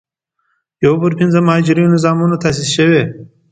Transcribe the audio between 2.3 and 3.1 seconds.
تاسیس شوې.